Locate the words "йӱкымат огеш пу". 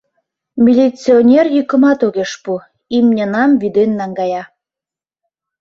1.55-2.51